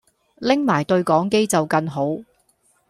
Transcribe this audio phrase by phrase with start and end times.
[0.37, 2.07] 拎埋對講機就更好